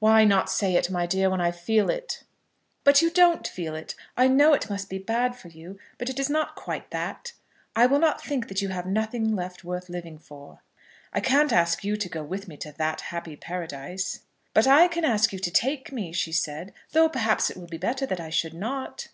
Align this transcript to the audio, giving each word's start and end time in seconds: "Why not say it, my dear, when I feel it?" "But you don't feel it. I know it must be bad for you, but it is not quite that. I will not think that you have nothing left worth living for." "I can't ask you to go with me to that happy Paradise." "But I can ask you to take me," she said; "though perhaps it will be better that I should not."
"Why 0.00 0.24
not 0.24 0.50
say 0.50 0.74
it, 0.74 0.90
my 0.90 1.06
dear, 1.06 1.30
when 1.30 1.40
I 1.40 1.52
feel 1.52 1.90
it?" 1.90 2.24
"But 2.82 3.02
you 3.02 3.08
don't 3.08 3.46
feel 3.46 3.76
it. 3.76 3.94
I 4.16 4.26
know 4.26 4.52
it 4.52 4.68
must 4.68 4.90
be 4.90 4.98
bad 4.98 5.36
for 5.36 5.46
you, 5.46 5.78
but 5.96 6.10
it 6.10 6.18
is 6.18 6.28
not 6.28 6.56
quite 6.56 6.90
that. 6.90 7.34
I 7.76 7.86
will 7.86 8.00
not 8.00 8.20
think 8.20 8.48
that 8.48 8.60
you 8.60 8.70
have 8.70 8.84
nothing 8.84 9.36
left 9.36 9.62
worth 9.62 9.88
living 9.88 10.18
for." 10.18 10.60
"I 11.12 11.20
can't 11.20 11.52
ask 11.52 11.84
you 11.84 11.94
to 11.96 12.08
go 12.08 12.24
with 12.24 12.48
me 12.48 12.56
to 12.56 12.72
that 12.78 13.00
happy 13.14 13.36
Paradise." 13.36 14.22
"But 14.54 14.66
I 14.66 14.88
can 14.88 15.04
ask 15.04 15.32
you 15.32 15.38
to 15.38 15.50
take 15.52 15.92
me," 15.92 16.10
she 16.10 16.32
said; 16.32 16.72
"though 16.90 17.08
perhaps 17.08 17.48
it 17.48 17.56
will 17.56 17.68
be 17.68 17.78
better 17.78 18.06
that 18.06 18.18
I 18.18 18.30
should 18.30 18.54
not." 18.54 19.06